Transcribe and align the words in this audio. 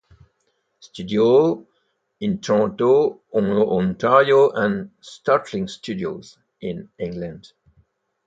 Studio" 0.79 1.67
in 2.21 2.39
Toronto, 2.41 3.21
Ontario 3.35 4.49
and 4.49 4.89
"Startling 4.99 5.67
Studios" 5.67 6.39
in 6.59 6.89
England. 6.97 7.53